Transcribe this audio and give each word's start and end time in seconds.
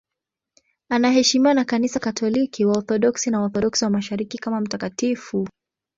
Anaheshimiwa 0.89 1.53
na 1.53 1.65
Kanisa 1.65 1.99
Katoliki, 1.99 2.65
Waorthodoksi 2.65 3.29
na 3.31 3.39
Waorthodoksi 3.39 3.83
wa 3.83 3.89
Mashariki 3.89 4.37
kama 4.37 4.61
mtakatifu. 4.61 5.47